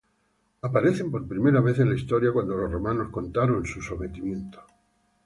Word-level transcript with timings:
Aparecen 0.67 1.11
por 1.13 1.27
primera 1.33 1.61
vez 1.61 1.77
en 1.77 1.89
la 1.89 1.95
historia 1.95 2.31
cuando 2.33 2.55
los 2.57 2.71
romanos 2.71 3.09
contaron 3.11 3.67
su 3.67 3.83
sometimiento. 3.83 4.59